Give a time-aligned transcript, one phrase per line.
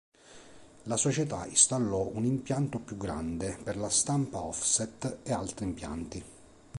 [0.85, 6.23] La società installò una impianto più grande per la stampa offset e altri impianti.